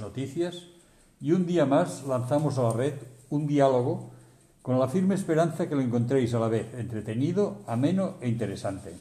[0.00, 0.64] Noticias,
[1.20, 2.94] y un día más lanzamos a la red
[3.30, 4.10] un diálogo
[4.62, 8.94] con la firme esperanza que lo encontréis a la vez entretenido, ameno e interesante.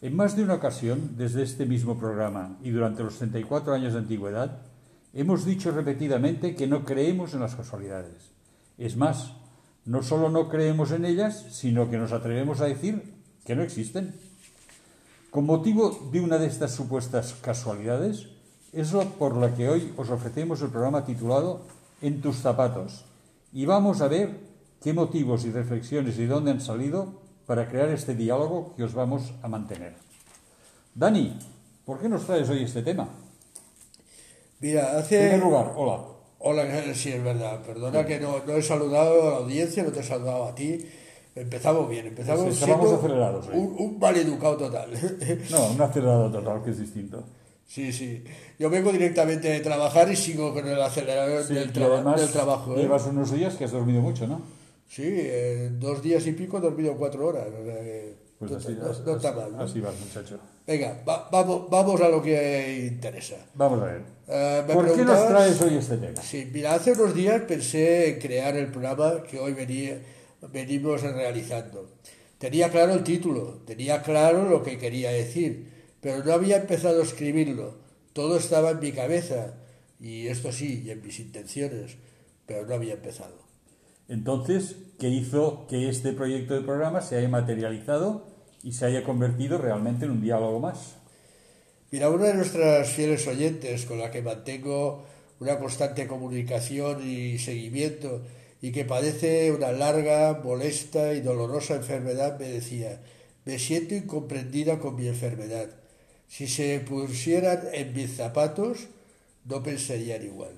[0.00, 4.00] En más de una ocasión, desde este mismo programa y durante los 34 años de
[4.00, 4.58] antigüedad,
[5.14, 8.30] hemos dicho repetidamente que no creemos en las casualidades.
[8.76, 9.32] Es más,
[9.84, 13.14] no solo no creemos en ellas, sino que nos atrevemos a decir
[13.44, 14.14] que no existen.
[15.30, 18.28] Con motivo de una de estas supuestas casualidades,
[18.72, 21.60] es lo por la que hoy os ofrecemos el programa titulado
[22.02, 23.04] En tus zapatos.
[23.52, 24.30] Y vamos a ver
[24.82, 27.08] qué motivos y reflexiones y dónde han salido
[27.46, 29.94] para crear este diálogo que os vamos a mantener.
[30.94, 31.38] Dani,
[31.84, 33.08] ¿por qué nos traes hoy este tema?
[34.60, 35.16] Mira, hace...
[35.16, 36.02] En primer lugar, hola.
[36.40, 37.60] Hola, sí, es verdad.
[37.62, 40.86] Perdona que no, no, he saludado a la audiencia, no te he saludado a ti.
[41.34, 43.52] Empezamos bien, empezamos sí, siendo acelerados, ¿eh?
[43.54, 44.90] un, un maleducado total.
[45.50, 47.24] No, un acelerado total, que es distinto.
[47.68, 48.24] Sí, sí.
[48.58, 52.30] Yo vengo directamente de trabajar y sigo con el acelerador Sí, del, traba- además del
[52.30, 52.74] trabajo.
[52.74, 52.80] ¿eh?
[52.80, 54.40] Llevas unos días que has dormido mucho, ¿no?
[54.88, 57.46] Sí, en dos días y pico he dormido cuatro horas.
[57.48, 59.52] o sea que Pues no, así, no- no está mal.
[59.52, 59.60] ¿no?
[59.62, 60.38] así vas, muchacho.
[60.66, 63.36] Venga, va- vamos, vamos a lo que interesa.
[63.54, 64.02] Vamos a ver.
[64.28, 66.22] Eh, me ¿Por qué nos traes hoy este tema?
[66.22, 69.98] Sí, mira, hace unos días pensé en crear el programa que hoy venía,
[70.52, 71.90] venimos realizando.
[72.38, 77.04] Tenía claro el título, tenía claro lo que quería decir, pero no había empezado a
[77.04, 77.76] escribirlo.
[78.12, 79.54] Todo estaba en mi cabeza,
[80.00, 81.96] y esto sí, y en mis intenciones,
[82.46, 83.46] pero no había empezado.
[84.08, 88.26] Entonces, ¿qué hizo que este proyecto de programa se haya materializado
[88.62, 90.96] y se haya convertido realmente en un diálogo más?
[91.90, 95.04] Mira, una de nuestras fieles oyentes con la que mantengo
[95.40, 98.22] una constante comunicación y seguimiento
[98.60, 103.00] y que padece una larga, molesta y dolorosa enfermedad me decía,
[103.44, 105.70] me siento incomprendida con mi enfermedad.
[106.28, 108.88] Si se pusieran en mis zapatos,
[109.44, 110.52] no pensarían igual.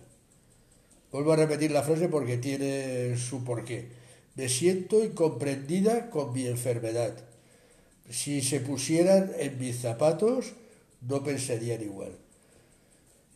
[1.13, 3.89] Vuelvo a repetir la frase porque tiene su porqué.
[4.35, 7.15] Me siento incomprendida con mi enfermedad.
[8.09, 10.53] Si se pusieran en mis zapatos,
[11.01, 12.13] no pensarían igual.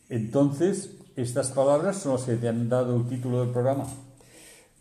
[0.09, 3.87] Entonces, estas palabras son las que te han dado el título del programa.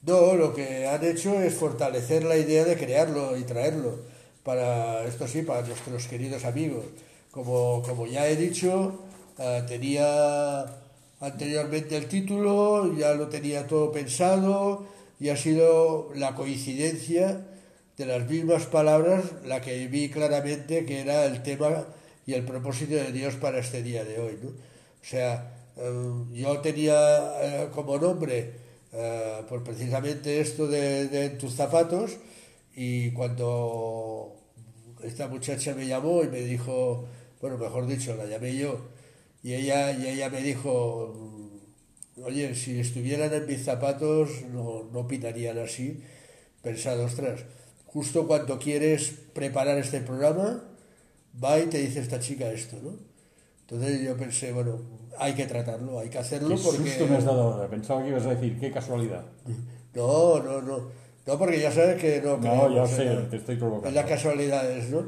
[0.03, 4.01] No, lo que han hecho es fortalecer la idea de crearlo y traerlo
[4.43, 6.85] para, esto sí, para nuestros queridos amigos.
[7.35, 9.01] Como, como ya he dicho,
[9.39, 10.65] eh, tenía
[11.21, 14.87] anteriormente el título, ya lo tenía todo pensado
[15.19, 17.45] y ha sido la coincidencia
[17.97, 21.85] de las mismas palabras la que vi claramente que era el tema
[22.27, 24.39] y el propósito de Dios para este día de hoy.
[24.43, 24.51] ¿no?
[24.51, 24.55] O
[25.03, 26.95] sea, eh, yo tenía
[27.41, 28.53] eh, como nombre
[28.93, 32.17] eh, por precisamente esto de, de tus zapatos
[32.75, 34.37] y cuando
[35.03, 37.07] esta muchacha me llamó y me dijo,
[37.45, 38.79] bueno, mejor dicho, la llamé yo,
[39.43, 41.15] y ella, y ella me dijo,
[42.23, 46.03] oye, si estuvieran en mis zapatos no, no opinarían así,
[46.63, 47.45] pensado, ostras,
[47.85, 50.65] justo cuando quieres preparar este programa,
[51.45, 52.93] va y te dice esta chica esto, ¿no?
[53.61, 54.81] Entonces yo pensé, bueno,
[55.19, 56.89] hay que tratarlo, hay que hacerlo Qué porque...
[56.89, 57.69] susto me has dado ahora.
[57.69, 59.27] Pensaba que ibas a decir, qué casualidad.
[59.95, 60.91] No, no, no.
[61.25, 63.95] No, porque ya sabes que no No, ya sé, te estoy en provocando.
[64.01, 65.05] las casualidades, ¿no?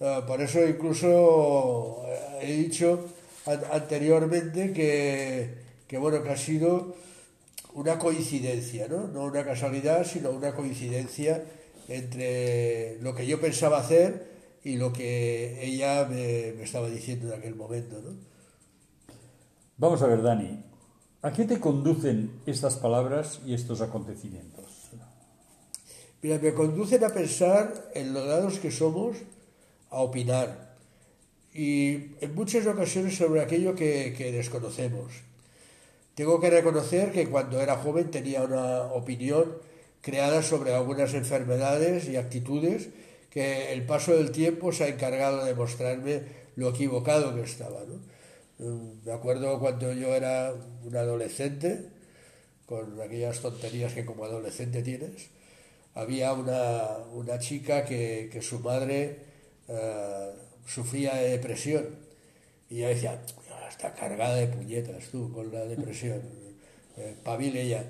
[0.00, 3.06] Ah, por eso incluso eh, he dicho
[3.46, 5.54] an- anteriormente que,
[5.88, 6.94] que, bueno, que ha sido
[7.74, 9.08] una coincidencia, ¿no?
[9.08, 11.44] No una casualidad, sino una coincidencia
[11.88, 14.26] entre lo que yo pensaba hacer
[14.64, 18.12] y lo que ella me, me estaba diciendo en aquel momento, ¿no?
[19.78, 20.62] Vamos a ver, Dani.
[21.22, 24.90] ¿A qué te conducen estas palabras y estos acontecimientos?
[26.22, 29.16] Mira, me conducen a pensar en lo dados que somos
[29.90, 30.76] a opinar
[31.52, 35.12] y en muchas ocasiones sobre aquello que, que desconocemos.
[36.14, 39.56] Tengo que reconocer que cuando era joven tenía una opinión
[40.02, 42.90] creada sobre algunas enfermedades y actitudes
[43.30, 46.22] que el paso del tiempo se ha encargado de mostrarme
[46.56, 47.80] lo equivocado que estaba.
[47.84, 48.00] ¿no?
[48.64, 50.54] Mm, Me acuerdo cuando yo era
[50.84, 51.86] un adolescente,
[52.66, 55.28] con aquellas tonterías que como adolescente tienes,
[55.94, 59.25] había una, una chica que, que su madre
[59.68, 60.32] eh,
[60.66, 61.86] sufría de depresión
[62.68, 63.20] y ella decía,
[63.52, 66.20] "Ah, está cargada de puñetas tú con la depresión,
[66.96, 67.84] eh, pavile ella.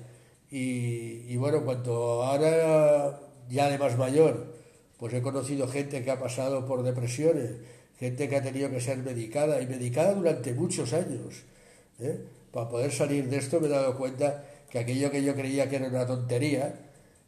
[0.51, 3.19] Y, y bueno, cuando ahora
[3.49, 4.53] ya de más mayor,
[4.97, 7.51] pues he conocido gente que ha pasado por depresiones,
[7.99, 11.43] gente que ha tenido que ser medicada y medicada durante muchos años.
[11.99, 12.17] ¿eh?
[12.51, 15.77] Para poder salir de esto me he dado cuenta que aquello que yo creía que
[15.77, 16.73] era una tontería,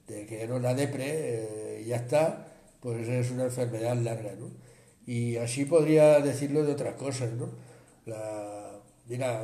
[0.07, 2.47] de que era una depre eh, ya está,
[2.81, 4.51] pues es una enfermedad larga, ¿no?
[5.05, 7.49] Y así podría decirlo de otras cosas, ¿no?
[8.05, 9.43] La, mira,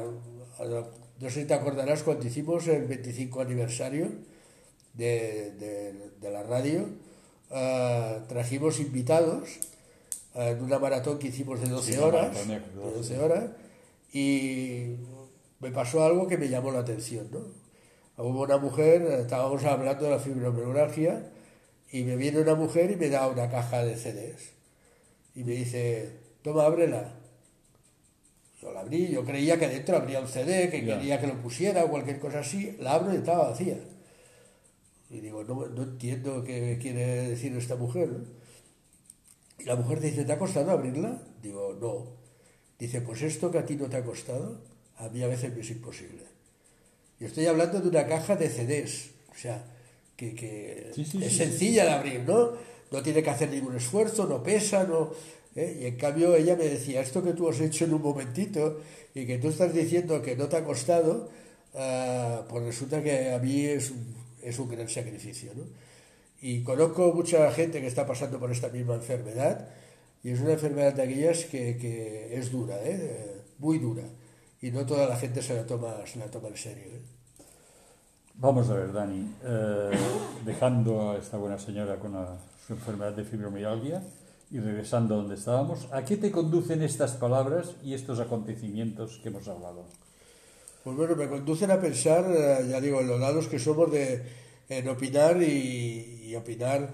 [1.20, 4.10] no sé si te acordarás cuando hicimos el 25 aniversario
[4.94, 6.88] de, de, de la radio,
[7.50, 9.60] uh, trajimos invitados
[10.36, 13.44] uh, en una maratón que hicimos de 12 Sí, horas, de 12 horas,
[14.14, 14.96] y
[15.60, 17.40] me pasó algo que me llamó la atención, ¿no?
[18.18, 21.32] Hubo una mujer, estábamos hablando de la fibromialgia,
[21.96, 24.52] y me viene una mujer y me da una caja de CDs.
[25.34, 26.12] Y me dice,
[26.42, 27.14] toma, ábrela.
[28.62, 31.86] Yo la abrí, yo creía que dentro habría un CD, que quería que lo pusiera
[31.86, 32.76] o cualquier cosa así.
[32.82, 33.78] La abro y estaba vacía.
[35.10, 38.10] Y digo, no, no entiendo qué quiere decir esta mujer.
[38.10, 38.26] ¿no?
[39.58, 41.24] Y la mujer dice, ¿te ha costado abrirla?
[41.42, 42.08] Digo, no.
[42.78, 44.60] Dice, pues esto que a ti no te ha costado,
[44.98, 46.24] a mí a veces me es imposible.
[47.22, 49.12] Y estoy hablando de una caja de CDs.
[49.32, 49.64] O sea,
[50.16, 52.52] que, que Sí, sí, es sencilla de abrir, ¿no?
[52.92, 55.12] No tiene que hacer ningún esfuerzo, no pesa, no...
[55.56, 55.80] ¿eh?
[55.82, 58.80] Y en cambio ella me decía, esto que tú has hecho en un momentito
[59.14, 61.30] y que tú estás diciendo que no te ha costado,
[61.74, 65.64] ah, pues resulta que a mí es un, es un gran sacrificio, ¿no?
[66.42, 69.68] Y conozco mucha gente que está pasando por esta misma enfermedad
[70.24, 73.42] y es una enfermedad de aquellas que, que es dura, ¿eh?
[73.60, 74.04] muy dura.
[74.62, 76.84] Y no toda la gente se la toma, se la toma en serio.
[76.86, 77.02] ¿eh?
[78.38, 79.92] Vamos a ver, Dani, eh,
[80.46, 82.38] dejando a esta buena señora con la-
[82.68, 84.04] su enfermedad de fibromialgia
[84.52, 89.30] y regresando a donde estábamos, ¿a qué te conducen estas palabras y estos acontecimientos que
[89.30, 89.86] hemos hablado?
[90.84, 94.22] Pues bueno, me conducen a pensar, eh, ya digo, en los lados que somos de
[94.68, 96.90] en opinar y, opinar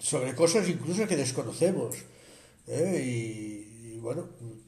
[0.00, 1.94] sobre cosas incluso que desconocemos.
[2.66, 3.00] ¿eh?
[3.06, 4.24] Y, y bueno,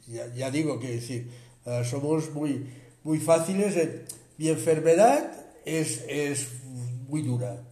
[0.06, 1.28] ya, ya digo que decir,
[1.66, 2.64] eh, somos muy,
[3.02, 3.76] muy fáciles.
[3.76, 4.04] en-
[4.38, 5.32] mi enfermedad
[5.76, 6.48] es, es
[7.08, 7.62] muy dura,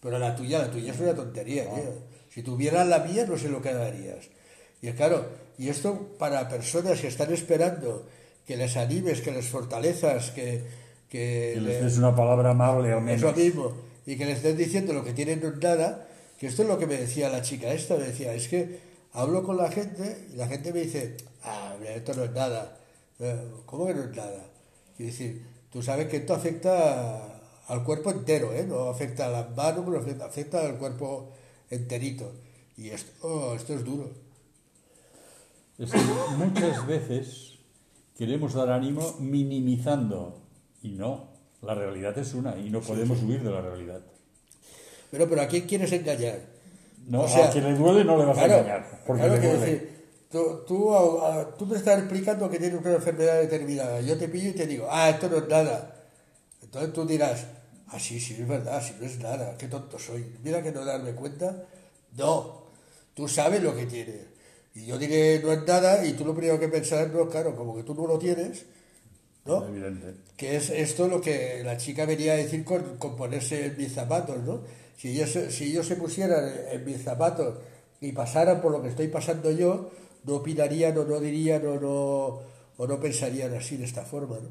[0.00, 1.64] pero la tuya, la tuya es una tontería.
[1.64, 1.92] tío.
[2.30, 4.26] Si tuvieras la mía, no sé lo que harías.
[4.80, 5.26] Y es claro,
[5.58, 8.06] y esto para personas que están esperando
[8.46, 10.64] que les animes, que les fortalezas, que,
[11.08, 13.36] que Que le- les des una palabra amable eso menos.
[13.36, 13.72] mismo,
[14.06, 16.08] y que le estés diciendo lo que tienen no es nada,
[16.38, 18.80] que esto es lo que me decía la chica esta, me decía, es que
[19.12, 22.78] hablo con la gente y la gente me dice, ah, mira, esto no es nada.
[23.20, 24.46] Eh, ¿Cómo que no es nada?
[24.98, 28.64] Y decir, tú sabes que esto afecta al cuerpo entero, ¿eh?
[28.68, 31.30] no afecta a las manos, pero afecta, afecta al cuerpo
[31.70, 32.32] enterito.
[32.76, 34.10] Y esto, oh, esto es duro.
[35.78, 35.98] Es que
[36.36, 37.58] muchas veces
[38.16, 40.38] queremos dar ánimo minimizando
[40.82, 41.28] y no,
[41.62, 44.00] la realidad es una y no podemos huir de la realidad.
[45.10, 46.40] Pero, pero ¿a quién quieres engañar?
[47.06, 49.48] No, O sea, a quien le duele no le vas a engañar, porque claro le
[49.48, 49.58] duele.
[49.66, 54.00] decir, tú, tú, a- a- tú me estás explicando que tienes una enfermedad determinada.
[54.02, 56.01] Yo te pillo y te digo, ah, esto no es nada.
[56.72, 57.46] Entonces tú dirás,
[57.88, 60.24] ah, sí, sí, es verdad, sí, no es nada, qué tonto soy.
[60.42, 61.64] Mira que no darme cuenta.
[62.16, 62.62] No,
[63.14, 64.26] tú sabes lo que tienes.
[64.74, 67.76] Y yo diré, no es nada, y tú lo primero que pensarás, no, claro, como
[67.76, 68.64] que tú no lo tienes,
[69.44, 69.66] ¿no?
[69.66, 70.14] Evidente.
[70.36, 73.92] que es esto lo que la chica venía a decir con, con ponerse en mis
[73.92, 74.62] zapatos, ¿no?
[74.96, 77.58] Si ellos, se- si ellos se pusieran en mis zapatos
[78.00, 79.90] y pasaran por lo que estoy pasando yo,
[80.24, 82.40] no opinarían o no dirían o no,
[82.78, 84.50] o no pensarían así de esta forma, ¿no?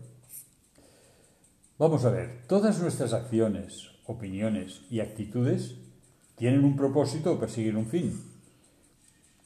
[1.81, 5.77] Vamos a ver, todas nuestras acciones, opiniones y actitudes
[6.37, 8.21] tienen un propósito o persiguen un fin.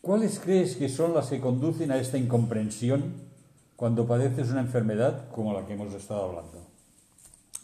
[0.02, 3.14] ¿Cuáles crees que son las que conducen a esta incomprensión
[3.78, 6.68] cuando padeces una enfermedad como la que hemos estado hablando?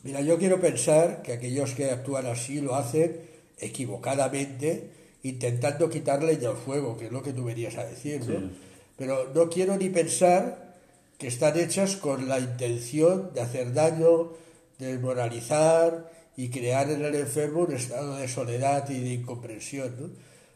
[0.03, 3.19] Mira, yo quiero pensar que aquellos que actúan así lo hacen
[3.59, 4.89] equivocadamente,
[5.23, 8.39] intentando quitarle ya el fuego, que es lo que tú venías a decir, ¿no?
[8.39, 8.51] Sí.
[8.97, 10.77] Pero no quiero ni pensar
[11.17, 14.39] que están hechas con la intención de hacer daño,
[14.85, 20.09] desmoralizar y crear en el enfermo un estado de soledad y de incomprensión, ¿no?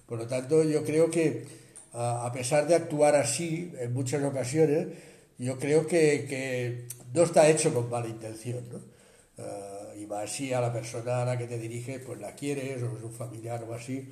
[0.06, 1.46] Por lo tanto, yo creo que
[1.94, 4.88] a pesar de actuar así en muchas ocasiones,
[5.38, 8.82] yo creo que, que no está hecho con mala intención, ¿no?
[9.38, 12.84] Ah, y más si a la persona a la que te dirige, pues la quieres
[12.84, 14.12] o es un familiar o así.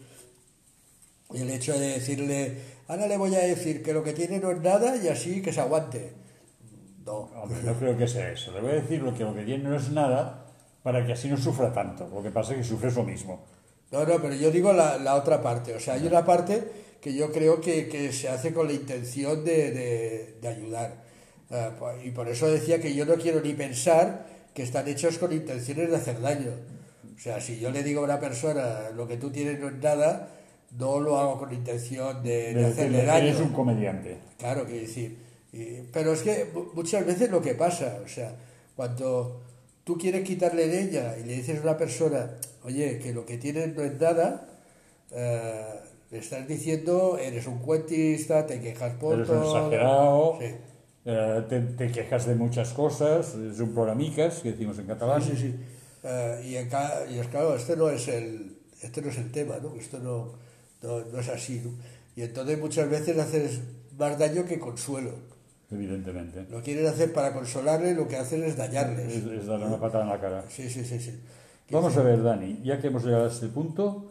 [1.34, 4.52] Y el hecho de decirle, ahora le voy a decir que lo que tiene no
[4.52, 6.23] es nada y así que se aguante.
[7.06, 7.30] No.
[7.42, 8.52] Hombre, no creo que sea eso.
[8.54, 10.46] Le voy a decir lo que lo que tiene no es nada
[10.84, 12.08] para que así no sufra tanto.
[12.14, 13.44] Lo que pasa es que sufre eso mismo.
[13.92, 15.74] No, no, pero yo digo la, la otra parte.
[15.76, 16.64] O sea, hay una parte
[17.02, 21.04] que yo creo que, que se hace con la intención de, de- de ayudar.
[21.52, 25.18] Ah, pues, y por eso decía que yo no quiero ni pensar que están hechos
[25.18, 26.52] con intenciones de hacer daño.
[27.16, 29.76] O sea, si yo le digo a una persona lo que tú tienes no es
[29.76, 30.30] nada,
[30.80, 33.28] no lo hago con intención de, de De hacerle daño.
[33.28, 34.18] eres un comediante.
[34.40, 35.18] Claro, que decir.
[35.54, 38.36] Y- pero es que mu- muchas veces lo que pasa, o sea,
[38.76, 39.42] cuando
[39.84, 42.32] tú quieres quitarle de ella y le dices a una persona,
[42.64, 44.50] oye, que lo que tienes no es nada,
[45.12, 45.80] eh,
[46.12, 49.44] le estás diciendo, eres un cuentista, te quejas por Eres todo.
[49.58, 50.38] exagerado.
[50.40, 50.46] Sí.
[51.06, 55.22] eh, te, te quejas de muchas cosas, es un programicas, que decimos en catalán.
[55.22, 55.56] Sí, sí.
[56.04, 59.76] Eh, y, es claro, este no es el, este no es el tema, ¿no?
[59.76, 60.34] Esto no,
[60.82, 61.72] no, no es así, ¿no?
[62.16, 63.60] Y entonces muchas veces haces
[63.98, 65.12] más daño que consuelo.
[65.74, 66.46] Evidentemente.
[66.50, 69.08] Lo quieren hacer para consolarle, lo que hacen es dañarles.
[69.18, 70.44] Es, es darle una patada en la cara.
[70.50, 71.20] Sí, sí, sí, sí.
[71.72, 74.06] Vamos a ver, Dani, ya que hemos llegado a este punto,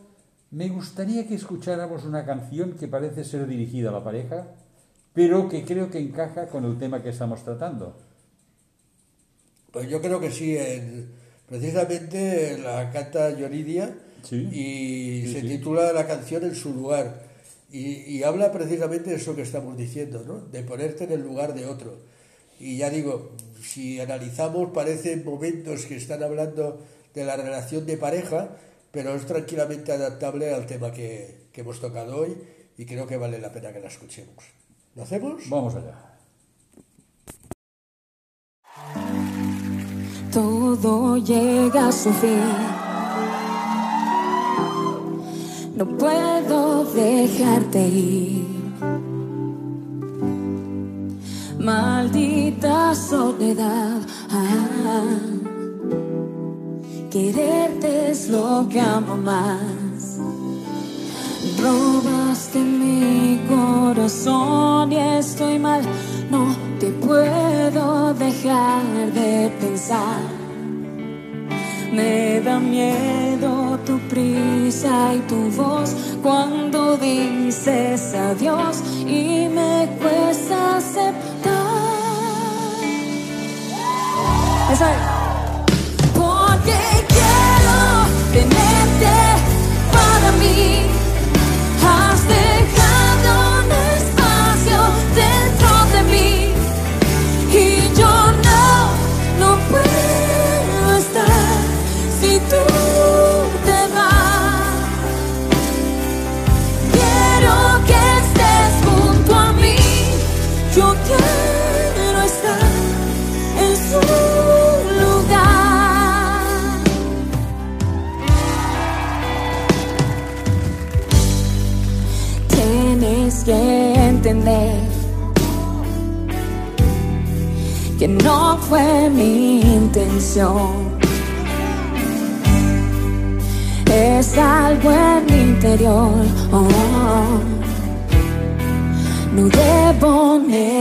[0.51, 4.49] me gustaría que escucháramos una canción que parece ser dirigida a la pareja,
[5.13, 7.97] pero que creo que encaja con el tema que estamos tratando.
[9.71, 10.57] Pues yo creo que sí.
[10.57, 11.11] en-
[11.49, 14.37] precisamente la canta Yoridia Sí.
[14.53, 15.49] y Sí, se sí.
[15.49, 17.22] titula la canción En su lugar.
[17.73, 20.41] Y, y habla precisamente de eso que estamos diciendo, ¿no?
[20.41, 21.97] De ponerte en el lugar de otro.
[22.61, 23.31] Y ya digo,
[23.63, 26.81] si analizamos, parecen momentos que están hablando
[27.15, 28.51] de la relación de pareja,
[28.91, 32.37] pero es tranquilamente adaptable al tema que, que hemos tocado hoy
[32.77, 34.45] y creo que vale la pena que la escuchemos.
[34.95, 35.49] ¿Lo hacemos?
[35.49, 36.13] Vamos allá.
[40.33, 42.72] todo llega a su fin.
[45.83, 48.47] No puedo dejarte ir.
[51.59, 53.99] Maldita soledad.
[54.31, 55.17] Ah,
[57.11, 60.21] quererte es lo que amo más.
[61.61, 65.83] Robaste mi corazón y estoy mal.
[66.31, 70.23] No te puedo dejar de pensar.
[71.93, 81.53] Me da miedo tu prisa y tu voz cuando dices adiós y me cuesta aceptar.
[84.73, 85.01] Eso es.
[86.15, 87.79] Porque quiero
[88.33, 89.15] tenerte
[89.93, 91.02] para mí.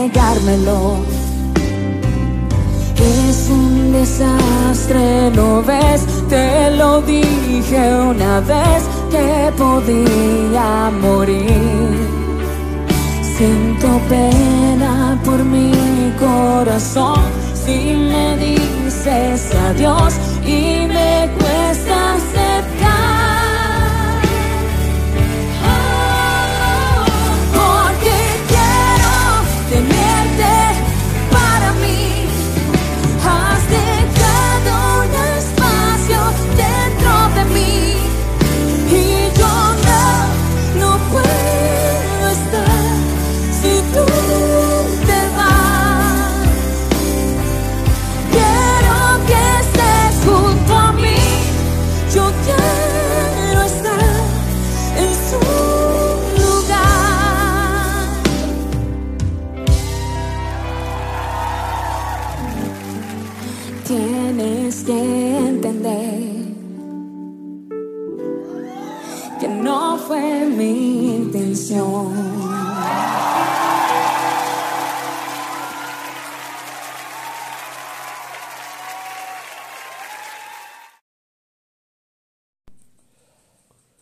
[0.01, 0.97] Negármelo.
[2.97, 6.01] Es un desastre, ¿lo ves?
[6.29, 7.81] Te lo dije
[8.13, 8.81] una vez
[9.13, 11.91] que podía morir.
[13.37, 15.71] Siento pena por mi
[16.19, 17.23] corazón
[17.63, 17.77] si
[18.09, 20.13] me dices adiós
[20.45, 23.00] y me cuesta aceptar.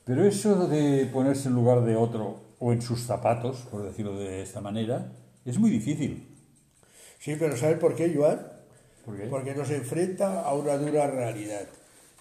[0.09, 4.41] Pero eso de ponerse en lugar de otro o en sus zapatos, por decirlo de
[4.41, 5.11] esta manera,
[5.45, 6.35] es muy difícil.
[7.19, 8.39] Sí, pero ¿sabes por qué, Joan?
[9.05, 9.27] ¿Por qué?
[9.27, 11.67] Porque nos enfrenta a una dura realidad.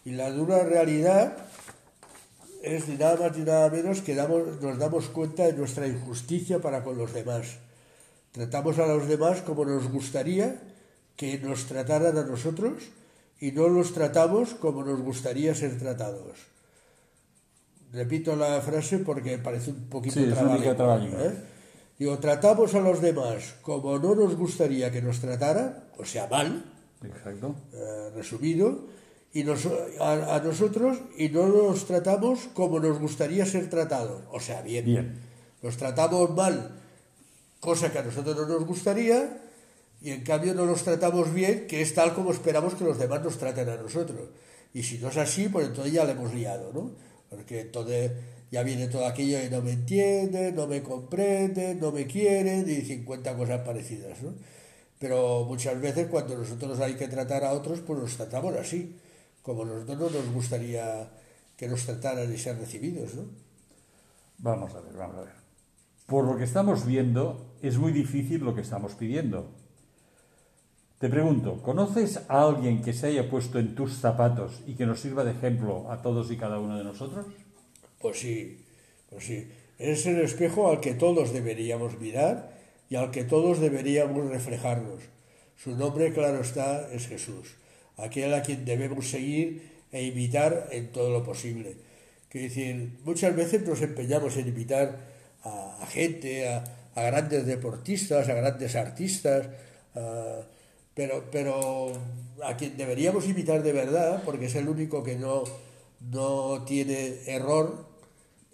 [0.05, 1.39] Y la dura realidad
[2.63, 6.61] es ni nada más ni nada menos que damos, nos damos cuenta de nuestra injusticia
[6.61, 7.59] para con los demás.
[8.33, 10.61] Tratamos a los demás como nos gustaría
[11.17, 12.85] que nos trataran a nosotros
[13.41, 16.39] y no los tratamos como nos gustaría ser tratados.
[17.93, 20.27] Repito la frase porque parece un poquito Sí.
[21.19, 21.33] ¿eh?
[21.99, 26.65] Digo, tratamos a los demás como no nos gustaría que nos trataran, o sea, mal,
[27.03, 27.55] Exacto.
[27.73, 28.87] eh, resumido,
[29.33, 29.67] y nos-
[30.01, 34.85] a, a nosotros y no nos tratamos como nos gustaría ser tratados, o sea, bien.
[34.85, 35.21] Bien.
[35.63, 36.81] Nos tratamos mal,
[37.61, 39.43] cosa que a nosotros no nos gustaría,
[40.01, 43.23] y en cambio no los tratamos bien, que es tal como esperamos que los demás
[43.23, 44.29] nos traten a nosotros.
[44.73, 46.93] Y si no es así, pues entonces ya le hemos liado, ¿no?
[47.29, 48.13] Porque entonces
[48.53, 52.83] ya viene todo aquello de no me entienden, no me comprenden, no me quieren y
[52.83, 54.35] 50 cosas parecidas, ¿no?
[55.01, 58.97] Pero muchas veces cuando nosotros hay que tratar a otros, pues nos tratamos así,
[59.43, 61.11] como nosotros no nos gustaría
[61.57, 63.25] que nos trataran y ser recibidos, ¿no?
[64.39, 65.35] Vamos a ver, vamos a ver.
[66.07, 69.51] Por lo que estamos viendo, es muy difícil lo que estamos pidiendo.
[70.99, 75.01] Te pregunto, ¿conoces a alguien que se haya puesto en tus zapatos y que nos
[75.01, 77.27] sirva de ejemplo a todos y cada uno de nosotros?
[78.01, 78.65] Pues sí,
[79.11, 79.49] pues sí.
[79.79, 85.03] Es el espejo al que todos deberíamos mirar y al que todos deberíamos reflejarnos.
[85.57, 87.55] Su nombre, claro está, es Jesús,
[87.99, 89.63] aquel a quien debemos seguir
[89.93, 91.77] e imitar en todo lo posible.
[92.29, 94.97] Quiero decir, muchas veces nos empeñamos en imitar
[95.45, 96.65] a, gente, a,
[96.95, 99.49] grandes deportistas, a grandes artistas,
[100.95, 101.93] pero, pero
[102.43, 105.45] a quien deberíamos imitar de verdad, porque es el único que no,
[106.01, 107.87] no tiene error,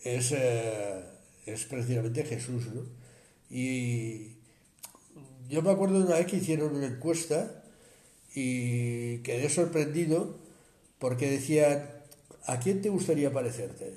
[0.03, 1.03] es, eh,
[1.47, 2.67] es precisamente Jesús.
[2.73, 2.83] ¿no?
[3.51, 4.37] Y
[5.49, 7.64] yo me acuerdo de una vez que hicieron una encuesta
[8.35, 10.35] y quedé sorprendido
[10.99, 11.89] porque decían,
[12.47, 13.95] ¿a quién te gustaría parecerte?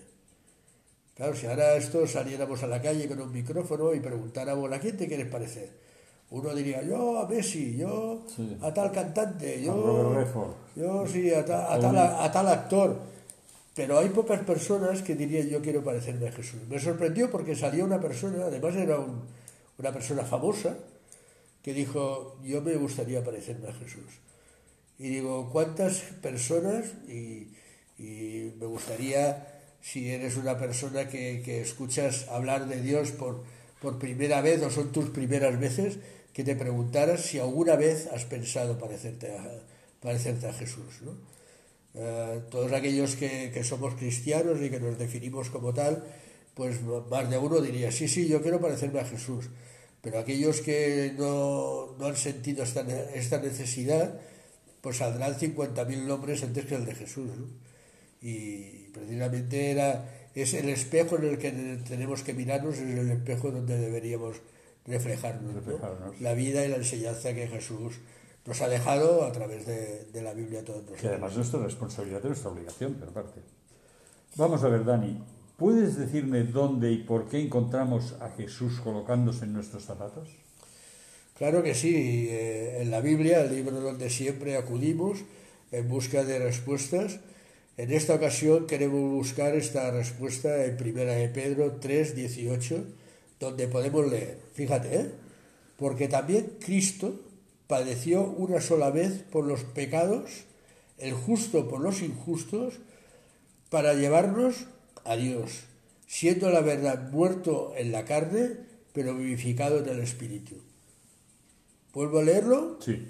[1.15, 4.97] Claro, si ahora esto saliéramos a la calle con un micrófono y preguntáramos, ¿a quién
[4.97, 5.69] te quieres parecer?
[6.30, 8.58] Uno diría, yo a Messi, yo sí.
[8.62, 10.13] a tal cantante, yo,
[10.76, 13.00] yo sí, a, ta, a, tal, a, tal, actor.
[13.73, 16.60] Pero hay pocas personas que dirían, yo quiero parecerme a Jesús.
[16.69, 19.21] Me sorprendió porque salió una persona, además era un,
[19.80, 20.78] una persona famosa,
[21.63, 24.19] que dijo, yo me gustaría parecerme a Jesús.
[24.99, 26.86] Y digo, ¿cuántas personas?
[27.07, 27.53] Y,
[27.97, 29.47] y me gustaría,
[29.81, 33.43] si eres una persona que, que escuchas hablar de Dios por,
[33.81, 35.99] por primera vez o son tus primeras veces,
[36.33, 39.43] que te preguntaras si alguna vez has pensado parecerte a,
[40.01, 41.01] parecerte a Jesús.
[41.01, 41.17] ¿no?
[41.95, 46.03] Eh, todos aquellos que, que, somos cristianos y que nos definimos como tal,
[46.53, 49.45] pues más de uno diría, sí, sí, yo quiero parecerme a Jesús.
[50.01, 52.81] Pero aquellos que no, no han sentido esta,
[53.13, 54.19] esta necesidad,
[54.88, 57.28] pues saldrán 50.000 nombres antes que el de Jesús.
[57.38, 57.45] ¿no?
[58.21, 61.52] Y precisamente era, es el espejo en el que
[61.86, 64.38] tenemos que mirarnos, es el espejo donde deberíamos
[64.86, 66.00] reflejarnos, reflejarnos.
[66.00, 66.21] ¿no?
[66.21, 67.95] la vida y la enseñanza que Jesús
[68.45, 71.02] nos ha dejado a través de, de la Biblia todos nosotros.
[71.02, 73.41] Que además es nuestra responsabilidad y nuestra obligación, pero aparte.
[74.38, 75.21] Vamos a ver, Dani,
[75.58, 80.30] ¿puedes decirme dónde y por qué encontramos a Jesús colocándose en nuestros zapatos?
[81.38, 85.19] Claro que sí, eh, en la Biblia, el libro donde siempre acudimos
[85.71, 87.19] en busca de respuestas,
[87.78, 92.86] en esta ocasión queremos buscar esta respuesta en 1 de Pedro 3, 18,
[93.39, 95.12] donde podemos leer, fíjate, ¿eh?
[95.78, 97.21] porque también Cristo
[97.67, 100.45] padeció una sola vez por los pecados,
[100.97, 102.80] el justo por los injustos,
[103.69, 104.65] para llevarnos
[105.06, 105.65] a Dios,
[106.08, 108.54] siendo la verdad muerto en la carne,
[108.91, 110.66] pero vivificado en el Espíritu.
[111.97, 112.77] ¿Vuelvo a leerlo?
[112.79, 113.07] Sí.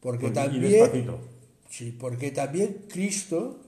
[0.00, 1.16] Porque pues, también,
[1.68, 3.60] sí, porque también Cristo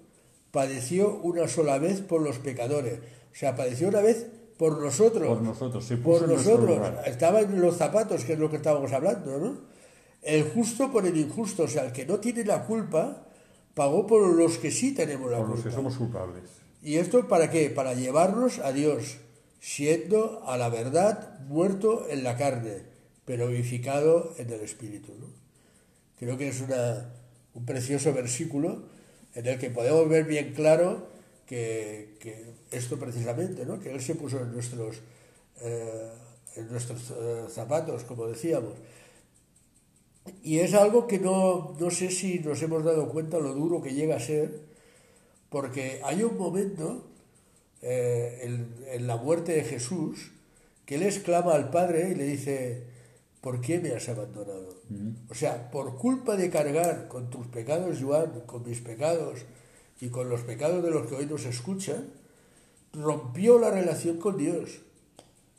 [0.51, 2.99] padeció una sola vez por los pecadores.
[2.99, 4.27] O sea, padeció una vez
[4.57, 5.29] por nosotros.
[5.29, 6.81] Por nosotros, se puso por nosotros.
[7.07, 9.59] Estaba en los zapatos, que es lo que estábamos hablando, ¿no?
[10.23, 13.25] El justo por el injusto, o sea, el que no tiene la culpa,
[13.75, 15.63] pagó por los que sí tenemos la por culpa.
[15.63, 16.43] los que somos culpables.
[16.83, 17.71] ¿Y esto para qué?
[17.71, 19.19] Para llevarnos a Dios,
[19.61, 22.91] siendo a la verdad muerto en la carne,
[23.33, 25.15] pero vivificado en el Espíritu.
[25.19, 25.27] ¿no?
[26.19, 27.15] Creo que es una,
[27.55, 28.83] un precioso versículo
[29.35, 31.09] en el que podemos ver bien claro
[31.47, 33.81] que, que esto precisamente, ¿no?
[33.81, 34.99] que Él se puso en nuestros,
[35.63, 36.11] eh,
[36.57, 38.75] en nuestros eh, zapatos, como decíamos.
[40.43, 43.95] Y es algo que no, no sé si nos hemos dado cuenta lo duro que
[43.95, 44.61] llega a ser,
[45.49, 47.07] porque hay un momento
[47.81, 50.33] eh, en, en, la muerte de Jesús
[50.85, 52.92] que Él exclama al Padre y le dice,
[53.43, 54.81] ¿por qué me has abandonado?
[54.89, 55.15] Uh -huh.
[55.31, 59.41] O sea, por culpa de cargar con tus pecados, Joan, con mis pecados
[60.01, 62.07] y con los pecados de los que hoy nos escuchan,
[62.93, 64.81] rompió la relación con Dios.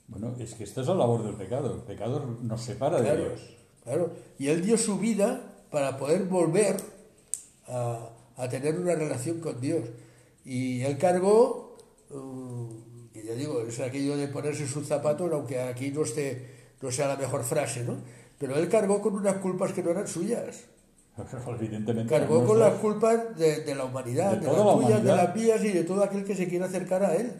[0.07, 1.75] Bueno, es que esta es la labor del pecado.
[1.75, 3.41] El pecado nos separa claro, de Dios.
[3.83, 6.77] Claro, y Él dio su vida para poder volver
[7.67, 9.83] a, a tener una relación con Dios.
[10.45, 11.77] Y Él cargó,
[12.11, 12.69] uh,
[13.11, 17.07] que ya digo, es aquello de ponerse sus zapatos, aunque aquí no esté no sea
[17.07, 17.95] la mejor frase, ¿no?
[18.37, 20.65] Pero él cargó con unas culpas que no eran suyas.
[21.47, 22.13] Evidentemente.
[22.13, 24.99] Cargó no con las culpas de, de, la humanidad, de, de las tuyas, humanidad.
[24.99, 27.31] de las mías y de todo aquel que se quiera acercar a él.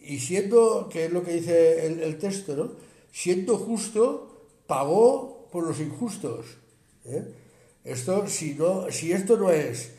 [0.00, 2.72] Y siendo, que es lo que dice el, el texto, ¿no?
[3.12, 6.58] Siendo justo, pagó por los injustos.
[7.04, 7.22] ¿eh?
[7.84, 9.92] Esto, si, no, si esto no es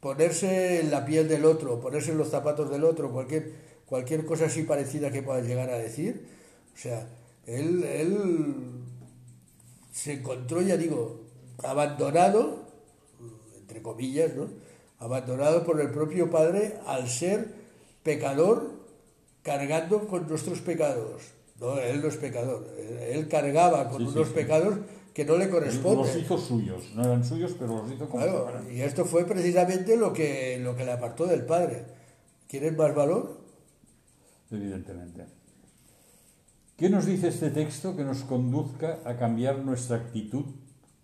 [0.00, 3.52] ponerse en la piel del otro, ponerse en los zapatos del otro, cualquier,
[3.86, 6.26] cualquier cosa así parecida que pueda llegar a decir,
[6.74, 7.08] o sea,
[7.46, 8.64] él, él
[9.92, 11.20] se encontró, ya digo,
[11.62, 12.62] abandonado,
[13.58, 14.48] entre comillas, ¿no?
[14.98, 17.48] abandonado por el propio Padre al ser
[18.02, 18.70] pecador
[19.42, 21.22] cargando con nuestros pecados.
[21.60, 22.66] No, él no es pecador,
[23.08, 24.78] él, cargaba con unos pecados
[25.14, 26.06] que no le corresponden.
[26.06, 29.96] Los hizo suyos, no eran suyos, pero los hizo como claro, Y esto fue precisamente
[29.96, 31.84] lo que, lo que le apartó del Padre.
[32.48, 33.40] ¿Quieren más valor?
[34.50, 35.41] Evidentemente.
[36.82, 40.46] ¿Qué nos dice este texto que nos conduzca a cambiar nuestra actitud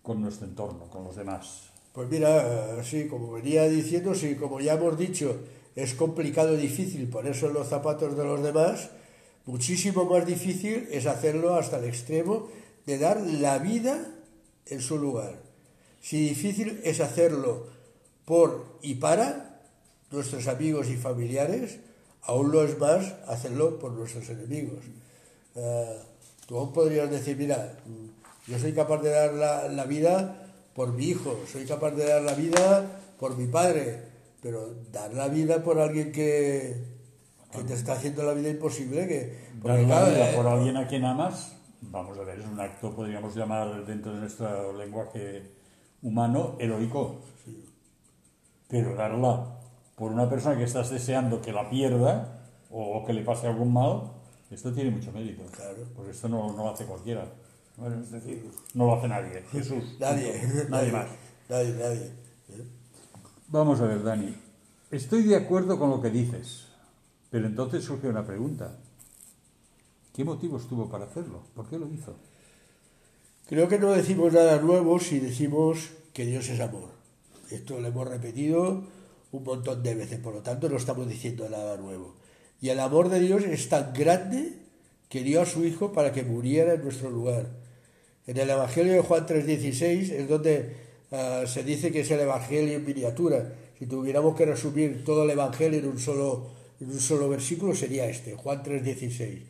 [0.03, 1.69] con nuestro entorno, con los demás?
[1.93, 5.39] Pues mira, sí, como venía diciendo, sí, como ya hemos dicho,
[5.77, 8.89] es complicado y difícil ponerse en los zapatos de los demás,
[9.45, 12.49] muchísimo más difícil es hacerlo hasta el extremo
[12.85, 14.05] de dar la vida
[14.65, 15.41] en su lugar.
[16.01, 17.67] Si difícil es hacerlo
[18.25, 19.61] por y para
[20.11, 21.79] nuestros amigos y familiares,
[22.23, 24.83] aún lo es más hacerlo por nuestros enemigos.
[25.55, 25.97] Eh,
[26.47, 27.73] tú aún podrías decir, mira,
[28.47, 32.21] yo soy capaz de dar la, la vida por mi hijo, soy capaz de dar
[32.21, 32.85] la vida
[33.19, 34.01] por mi padre,
[34.41, 36.83] pero dar la vida por alguien que,
[37.51, 39.49] que te está haciendo la vida imposible, que...
[39.63, 42.95] Dar la vida eh, por alguien a quien amas, vamos a ver, es un acto,
[42.95, 45.43] podríamos llamar dentro de nuestro lenguaje
[46.01, 47.17] humano, heroico.
[48.67, 49.59] Pero darla
[49.95, 54.11] por una persona que estás deseando que la pierda o que le pase algún mal,
[54.51, 55.43] esto tiene mucho mérito.
[55.51, 55.83] Claro.
[55.95, 57.25] Pues esto no, no lo hace cualquiera.
[57.77, 59.43] Bueno, es decir, no lo hace nadie.
[59.51, 59.83] Jesús.
[59.99, 60.41] nadie.
[60.69, 61.07] Nadie más.
[61.47, 62.11] Nadie, nadie.
[63.47, 64.35] Vamos a ver, Dani.
[64.91, 66.65] Estoy de acuerdo con lo que dices,
[67.29, 68.77] pero entonces surge una pregunta.
[70.13, 71.43] ¿Qué motivos tuvo para hacerlo?
[71.55, 72.15] ¿Por qué lo hizo?
[73.47, 76.89] Creo que no decimos nada nuevo si decimos que Dios es amor.
[77.49, 78.83] Esto lo hemos repetido
[79.31, 82.18] un montón de veces, por lo tanto no estamos diciendo nada nuevo.
[82.61, 84.53] Y el amor de Dios es tan grande
[85.09, 87.47] que dio a su Hijo para que muriera en nuestro lugar.
[88.27, 92.75] En el Evangelio de Juan 3:16 es donde Ah, se dice que es el Evangelio
[92.75, 93.51] en miniatura.
[93.77, 98.35] Si tuviéramos que resumir todo el Evangelio en un solo, un solo versículo, sería este,
[98.35, 99.43] Juan 3:16.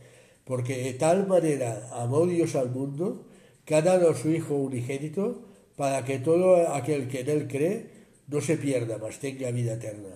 [0.45, 3.25] Porque de tal manera amó Dios al mundo
[3.65, 5.41] que ha dado a su Hijo unigénito
[5.75, 7.85] para que todo aquel que en él cree
[8.27, 10.09] no se pierda, mas tenga vida eterna.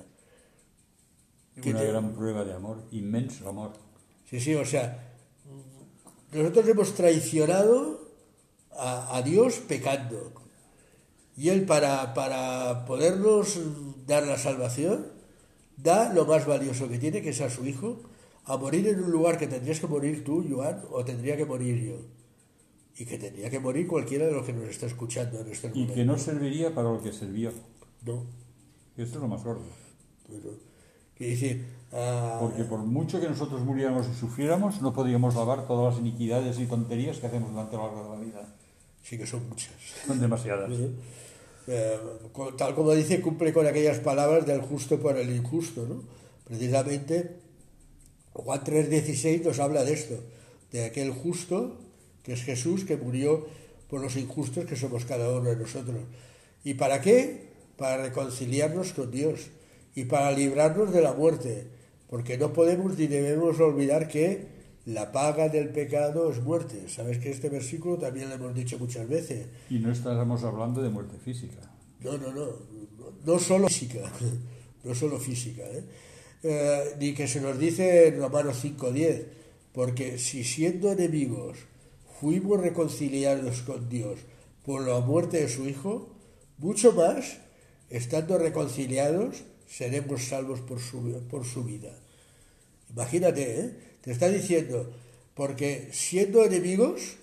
[1.55, 3.73] Una gran prueba de amor, inmenso amor.
[4.25, 5.13] Sí, sí, o sea,
[6.31, 8.09] nosotros hemos traicionado
[8.71, 10.33] a, a Dios pecando.
[11.35, 13.59] Y Él para, para podernos
[14.07, 15.07] dar la salvación,
[15.77, 18.01] da lo más valioso que tiene, que es a su Hijo,
[18.45, 21.81] a morir en un lugar que tendrías que morir tú, Joan, o tendría que morir
[21.81, 21.95] yo.
[22.97, 25.93] Y que tendría que morir cualquiera de los que nos está escuchando en este momento.
[25.93, 27.51] Y que no serviría para lo que sirvió.
[28.03, 28.25] No.
[28.95, 29.63] Esto es lo más gordo.
[31.95, 36.59] Ah, Porque por mucho que nosotros muriéramos y sufriéramos, no podríamos lavar todas las iniquidades
[36.59, 38.55] y tonterías que hacemos durante la largo de la vida.
[39.03, 39.73] Sí que son muchas.
[40.07, 40.71] Son demasiadas.
[41.67, 41.99] Eh,
[42.57, 45.85] tal como dice, cumple con aquellas palabras del justo por el injusto.
[45.87, 46.01] ¿no?
[46.45, 47.43] Precisamente
[48.33, 50.15] Juan 3:16 nos habla de esto,
[50.71, 51.77] de aquel justo
[52.23, 53.45] que es Jesús, que murió
[53.89, 55.97] por los injustos que somos cada uno de nosotros.
[56.63, 57.49] ¿Y para qué?
[57.77, 59.51] Para reconciliarnos con Dios
[59.95, 61.67] y para librarnos de la muerte,
[62.09, 64.53] porque no podemos ni debemos olvidar que
[64.85, 66.89] la paga del pecado es muerte.
[66.89, 69.47] Sabes que este versículo también lo hemos dicho muchas veces.
[69.69, 71.71] Y no estamos hablando de muerte física.
[72.01, 72.47] No, no, no.
[73.25, 74.11] No solo física.
[74.83, 75.63] No solo física.
[75.63, 75.83] ¿eh?
[76.43, 79.23] Eh, ni que se nos dice en Romanos 5.10.
[79.71, 81.57] Porque si siendo enemigos
[82.19, 84.19] fuimos reconciliados con Dios
[84.65, 86.09] por la muerte de su Hijo,
[86.57, 87.37] mucho más,
[87.89, 91.91] estando reconciliados, seremos salvos por su, por su vida.
[92.91, 93.73] Imagínate, ¿eh?
[94.01, 94.93] Te está diciendo,
[95.33, 97.15] porque siendo enemigos,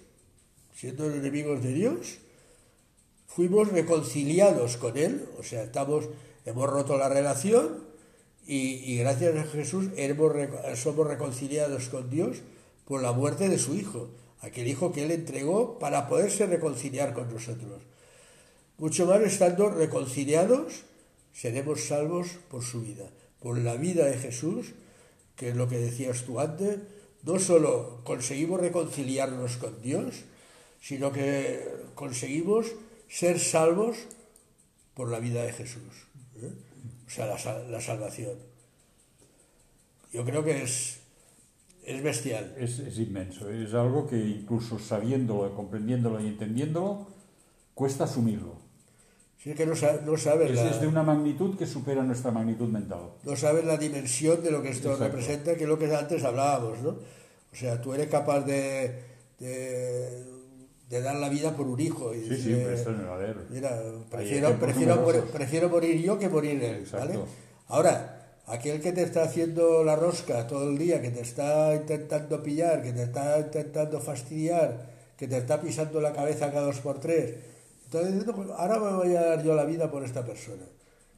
[0.74, 2.18] siendo enemigos de Dios,
[3.28, 6.06] fuimos reconciliados con Él, o sea, estamos,
[6.44, 7.84] hemos roto la relación
[8.46, 10.32] y, gracias a Jesús hemos,
[10.76, 12.38] somos reconciliados con Dios
[12.84, 14.08] por la muerte de su Hijo,
[14.40, 17.82] aquel Hijo que Él entregó para poderse reconciliar con nosotros.
[18.78, 20.82] Mucho más estando reconciliados,
[21.40, 23.08] seremos salvos por su vida,
[23.40, 24.74] por la vida de Jesús
[25.40, 26.80] que es lo que decías tú antes,
[27.22, 30.24] no solo conseguimos reconciliarnos con Dios,
[30.82, 32.66] sino que conseguimos
[33.08, 33.96] ser salvos
[34.92, 36.08] por la vida de Jesús.
[36.42, 36.52] ¿eh?
[37.06, 38.36] O sea, la, salvación.
[40.12, 41.00] Yo creo que es,
[41.84, 42.54] es bestial.
[42.58, 43.48] Es, es inmenso.
[43.48, 47.08] Es algo que incluso sabiéndolo, comprendiéndolo y entendiéndolo,
[47.72, 48.58] cuesta asumirlo.
[49.42, 49.72] Si es que no,
[50.04, 53.00] no sabes Es, la, es de una magnitud que supera nuestra magnitud mental.
[53.24, 55.04] no sabes la dimensión de lo que esto Exacto.
[55.16, 56.90] representa, que es lo que antes hablábamos, ¿no?
[56.90, 58.94] O sea, tú eres capaz de,
[59.38, 60.24] de,
[60.90, 62.14] de dar la vida por un hijo.
[62.14, 63.36] Y Sí, sí, pero esto no, a ver.
[63.48, 67.18] Mira, prefiero, prefiero, morir, prefiero morir yo que morir él, ¿vale?
[67.68, 72.42] Ahora, aquel que te está haciendo la rosca todo el día, que te está intentando
[72.42, 77.00] pillar, que te está intentando fastidiar, que te está pisando la cabeza cada dos por
[77.00, 77.34] tres,
[77.90, 80.64] pues ahora me voy a dar yo la vida por esta persona.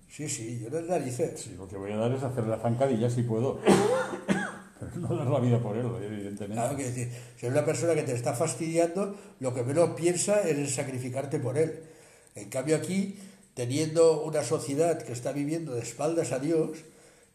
[0.08, 1.40] Sí, sí, yo no es narices.
[1.40, 3.60] Sí, lo que voy a dar es hacer la zancadilla si puedo.
[4.80, 6.54] Pero no dar la vida por él, evidentemente.
[6.54, 10.40] Claro, que decir, si es una persona que te está fastidiando, lo que menos piensa
[10.40, 11.80] es en sacrificarte por él.
[12.34, 13.16] En cambio aquí,
[13.54, 16.78] teniendo una sociedad que está viviendo de espaldas a Dios,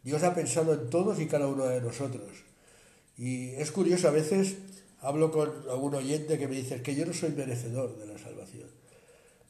[0.04, 2.30] Dios ha pensado en todos y cada uno de nosotros.
[3.18, 4.58] Y es curioso, a veces
[5.02, 8.20] hablo con algún oyente que me dice "Es que yo no soy merecedor de la
[8.20, 8.77] salvación.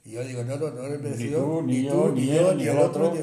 [0.07, 2.77] Y yo digo, no, no, no eres merecedor, tú, ni tú, ni yo, ni el
[2.77, 3.13] otro.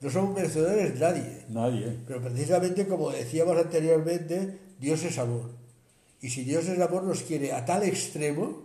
[0.00, 1.42] No somos merecedores nadie.
[1.48, 1.98] Nadie.
[2.06, 5.50] Pero precisamente como decíamos anteriormente, Dios es amor.
[6.20, 8.62] Y si Dios es amor nos quiere a tal extremo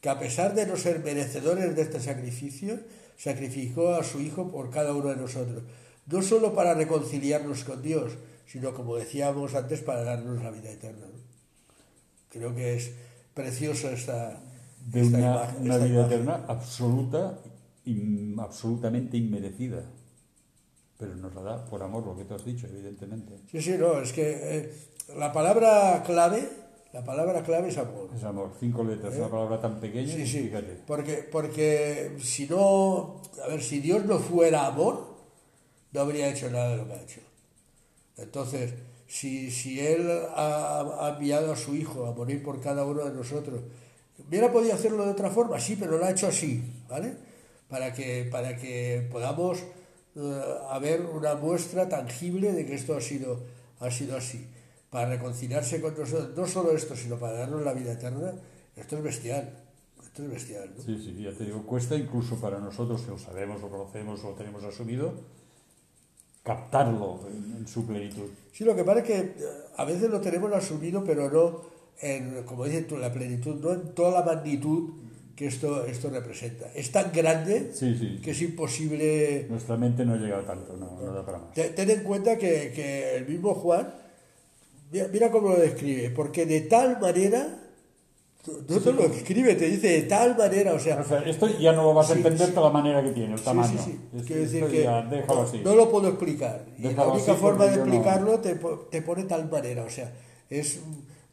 [0.00, 2.80] que a pesar de no ser merecedores de este sacrificio,
[3.16, 5.62] sacrificó a su Hijo por cada uno de nosotros.
[6.06, 8.14] No solo para reconciliarnos con Dios,
[8.48, 11.06] sino como decíamos antes, para darnos la vida eterna.
[12.30, 12.90] Creo que es
[13.32, 14.40] preciosa esta,
[14.86, 16.12] De esta una, imagen, una vida imagen.
[16.12, 17.38] eterna absoluta,
[17.84, 19.82] in- absolutamente inmerecida.
[20.98, 23.40] Pero nos la da por amor, lo que tú has dicho, evidentemente.
[23.50, 24.72] Sí, sí, no, es que eh,
[25.18, 26.48] la palabra clave,
[26.92, 28.08] la palabra clave es amor.
[28.16, 30.80] Es amor, cinco letras, una palabra tan pequeña, Sí, sí, fíjate.
[30.86, 35.16] porque, porque si no, a ver, si Dios no fuera amor,
[35.92, 37.20] no habría hecho nada de lo que ha hecho.
[38.16, 38.72] Entonces,
[39.06, 43.12] si, si Él ha, ha enviado a su Hijo a morir por cada uno de
[43.12, 43.60] nosotros,
[44.18, 47.16] hubiera podido hacerlo de otra forma, sí, pero lo ha hecho así, ¿vale?
[47.68, 49.58] Para que, para que podamos
[50.14, 53.40] eh, haber una muestra tangible de que esto ha sido,
[53.80, 54.46] ha sido así.
[54.90, 58.32] Para reconciliarse con nosotros, no solo esto, sino para darnos la vida eterna,
[58.76, 59.62] esto es bestial.
[60.02, 60.82] Esto es bestial, ¿no?
[60.82, 64.30] Sí, sí, ya te digo, cuesta incluso para nosotros, que lo sabemos, lo conocemos, lo
[64.30, 65.12] tenemos asumido,
[66.42, 68.30] captarlo en, en su plenitud.
[68.52, 69.34] Sí, lo que pasa es que eh,
[69.76, 73.94] a veces lo tenemos asumido, pero no, en, como dices tú, la plenitud, no en
[73.94, 74.90] toda la magnitud
[75.34, 76.66] que esto, esto representa.
[76.74, 78.20] Es tan grande Sí, sí.
[78.22, 79.46] que es imposible...
[79.50, 81.52] Nuestra mente no llega tanto, no, no da para más.
[81.52, 83.92] Te- Ten en cuenta que, que el mismo Juan,
[84.90, 87.62] mira, mira cómo lo describe, porque de tal manera,
[88.46, 91.72] no te lo escribe, te dice de tal manera, o sea, O sea, esto ya
[91.72, 93.78] no lo vas a entender de la manera que tiene, el tamaño.
[94.26, 95.60] Quiero decir que ya, déjalo así.
[95.64, 96.64] no lo puedo explicar.
[96.78, 98.54] Y la única forma de yo no- explicarlo te,
[98.90, 99.82] te pone tal manera.
[99.82, 100.12] O sea,
[100.48, 100.78] es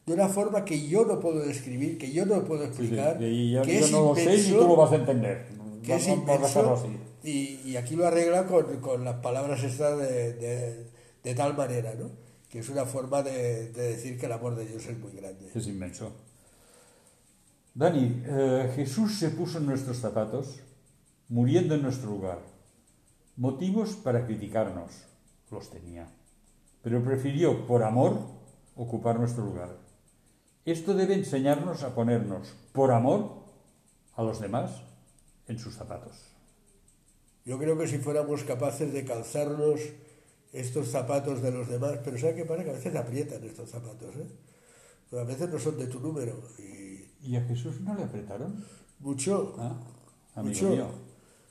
[0.06, 3.58] de una forma que yo no puedo describir, que yo no puedo sí, explicar, y
[3.62, 5.46] que yo es no lo sé inmenso, tú lo vas a entender.
[5.82, 6.86] que es inmenso,
[7.22, 10.86] y, y aquí lo arregla con, con las palabras estas de, de-
[11.24, 12.10] de tal manera, ¿no?
[12.50, 15.48] Que es una forma de, de decir que el amor de Dios es muy grande.
[15.54, 16.12] Es inmenso.
[17.74, 20.60] Dani, eh, Jesús se puso en nuestros zapatos,
[21.30, 22.40] muriendo en nuestro lugar.
[23.36, 24.90] Motivos para criticarnos
[25.50, 26.06] los tenía,
[26.82, 28.18] pero prefirió, por amor,
[28.76, 29.70] ocupar nuestro lugar.
[30.64, 33.30] Esto debe enseñarnos a ponernos, por amor,
[34.16, 34.70] a los demás
[35.46, 36.16] en sus zapatos.
[37.44, 39.80] Yo creo que si fuéramos capaces de calzarnos
[40.52, 42.64] estos zapatos de los demás, pero ¿sabes qué pasa?
[42.64, 44.26] Que a veces aprietan estos zapatos, ¿eh?
[45.10, 46.32] Pero a veces no son de tu número.
[46.58, 46.94] Y
[47.28, 48.64] ¿Y a Jesús no le apretaron?
[49.00, 49.76] mucho, Ah,
[50.36, 50.86] amigo mucho, mío.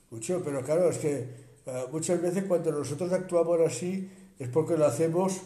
[0.10, 1.28] mucho, pero claro, es que
[1.65, 5.41] eh, muchas veces cuando nosotros actuamos así es porque lo hacemos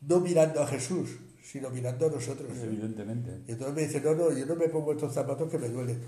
[0.00, 1.10] no mirando a Jesús,
[1.44, 2.50] sino mirando a nosotros.
[2.62, 5.68] Evidentemente, Y entonces me dice, no, no, yo no me pongo estos zapatos que me
[5.68, 6.00] duelen.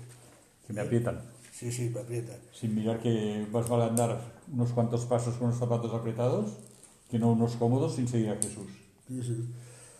[0.65, 1.21] que me aprietan.
[1.53, 2.37] Sí, sí, me aprietan.
[2.53, 4.19] sin mirar que vas a andar
[4.51, 6.53] unos cuantos pasos con los zapatos apretados,
[7.09, 8.67] que no unos cómodos sin seguir a Jesús.
[9.07, 9.49] Sí, sí.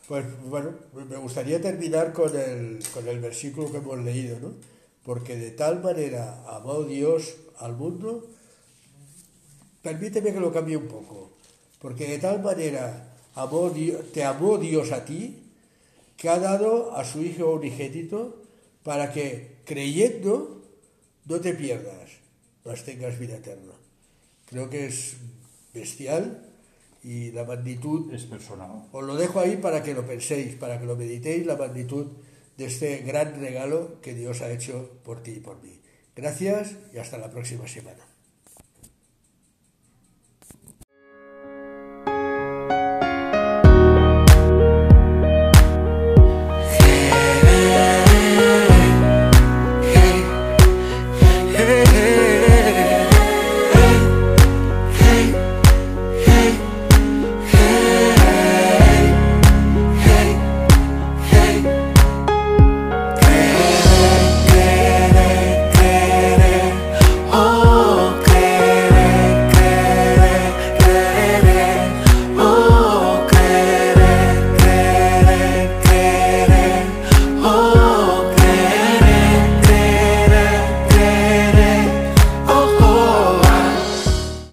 [0.08, 4.54] Pues bueno, me gustaría terminar con el, con el versículo que hemos leído, ¿no?
[5.04, 8.26] Porque de tal manera amó Dios al mundo,
[9.82, 11.32] permíteme que lo cambie un poco,
[11.80, 13.72] porque de tal manera amó
[14.14, 15.44] te amó Dios a ti,
[16.18, 18.42] que ha dado a su Hijo unigénito
[18.84, 20.64] para que creyendo
[21.26, 22.10] no te pierdas,
[22.66, 23.74] mas tengas vida eterna.
[24.46, 25.18] Creo que es
[25.74, 26.44] bestial
[27.04, 28.88] y la magnitud Es personal.
[28.92, 32.08] os lo dejo ahí para que lo penséis, para que lo meditéis, la magnitud
[32.58, 35.80] de este gran regalo que Dios ha hecho por ti y por mí.
[36.16, 38.17] Gracias y hasta la próxima semana.